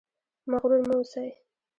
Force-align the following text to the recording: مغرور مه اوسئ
مغرور 0.51 0.81
مه 0.87 0.95
اوسئ 0.97 1.29